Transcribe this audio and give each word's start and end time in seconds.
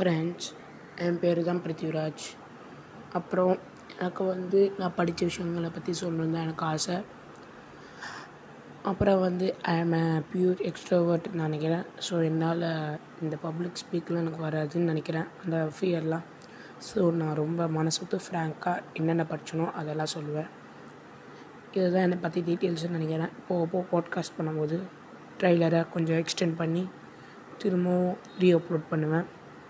Friends 0.00 0.46
என் 1.04 1.18
பேர் 1.22 1.38
தான் 1.48 1.60
பிருத்திவிராஜ். 1.64 2.26
அப்புறம் 3.18 3.56
எனக்கு 3.98 4.24
வந்து 4.24 4.60
நான் 4.78 4.94
படித்த 4.98 5.24
விஷயங்களை 5.24 5.70
பற்றி 5.70 5.92
சொல்லணுன்னு 6.00 6.34
தான் 6.36 6.46
எனக்கு 6.46 6.64
ஆசை. 6.64 6.96
அப்புறம் 8.82 9.20
வந்து 9.20 9.46
I 9.72 9.74
am 9.80 9.92
a 9.92 10.04
pure 10.30 10.60
extrovert 10.68 11.26
நினைக்கிறேன். 11.40 11.84
ஸோ 12.06 12.24
என்னால் 12.28 12.64
இந்த 13.22 13.36
பப்ளிக் 13.42 13.80
ஸ்பீக்கில் 13.82 14.20
எனக்கு 14.22 14.40
வராதுன்னு 14.46 14.90
நினைக்கிறேன். 14.92 15.26
அந்த 15.44 15.68
ஃபியர்லாம் 15.78 16.24
ஸோ 16.88 17.02
நான் 17.12 17.34
ரொம்ப 17.34 17.66
மனசுத்து 17.78 18.18
ஃப்ராங்காக 18.26 18.84
என்னென்ன 19.00 19.26
படிச்சனோ 19.32 19.66
அதெல்லாம் 19.72 20.12
சொல்லுவேன். 20.14 20.48
இதுதான் 21.74 22.02
என்னை 22.02 22.18
பற்றி 22.22 22.42
டீட்டெயில்ஸ்னு 22.48 22.96
நினைக்கிறேன். 22.98 23.34
போக 23.48 23.66
போக 23.74 23.84
பாட்காஸ்ட் 23.92 24.38
பண்ணும்போது 24.38 24.78
ட்ரைலரை 25.40 25.82
கொஞ்சம் 25.96 26.20
எக்ஸ்டெண்ட் 26.22 26.58
பண்ணி 26.62 26.84
திரும்பவும் 27.58 28.16
ரீ 28.38 28.50
அப்லோட் 28.58 28.90
பண்ணுவேன். 28.90 29.28